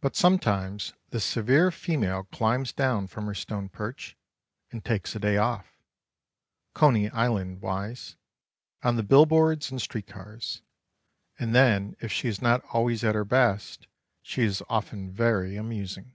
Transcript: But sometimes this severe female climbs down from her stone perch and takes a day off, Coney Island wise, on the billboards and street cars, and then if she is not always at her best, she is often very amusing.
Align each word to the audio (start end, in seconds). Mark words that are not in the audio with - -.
But 0.00 0.14
sometimes 0.14 0.92
this 1.10 1.24
severe 1.24 1.72
female 1.72 2.28
climbs 2.30 2.72
down 2.72 3.08
from 3.08 3.26
her 3.26 3.34
stone 3.34 3.68
perch 3.68 4.16
and 4.70 4.84
takes 4.84 5.16
a 5.16 5.18
day 5.18 5.36
off, 5.36 5.82
Coney 6.74 7.10
Island 7.10 7.60
wise, 7.60 8.14
on 8.84 8.94
the 8.94 9.02
billboards 9.02 9.68
and 9.72 9.82
street 9.82 10.06
cars, 10.06 10.62
and 11.40 11.56
then 11.56 11.96
if 11.98 12.12
she 12.12 12.28
is 12.28 12.40
not 12.40 12.64
always 12.72 13.02
at 13.02 13.16
her 13.16 13.24
best, 13.24 13.88
she 14.22 14.42
is 14.42 14.62
often 14.68 15.10
very 15.10 15.56
amusing. 15.56 16.14